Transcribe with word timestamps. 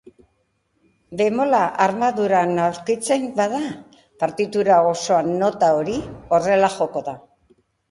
Bemola 1.19 1.59
armaduran 1.85 2.61
aurkitzen 2.63 3.29
bada, 3.41 3.61
partitura 4.25 4.81
osoan 4.95 5.31
nota 5.45 5.71
hori 5.83 6.01
horrela 6.35 6.75
joko 6.81 7.07
da. 7.13 7.19